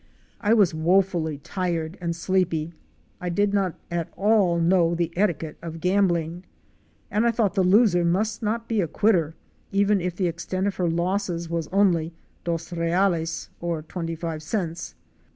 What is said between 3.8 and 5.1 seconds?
at all know